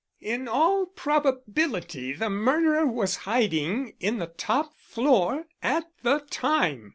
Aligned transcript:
"In 0.23 0.47
all 0.47 0.87
probability 0.87 2.11
the 2.13 2.27
murderer 2.31 2.87
was 2.87 3.17
hiding 3.29 3.93
in 3.99 4.17
the 4.17 4.25
top 4.25 4.75
floor 4.75 5.45
at 5.61 5.91
the 6.01 6.21
time. 6.31 6.89